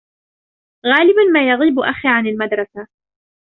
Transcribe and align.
غالبا 0.85 1.21
ما 1.33 1.49
يغيب 1.49 1.79
أخي 1.79 2.07
عن 2.07 2.27
المدرسة. 2.27 2.87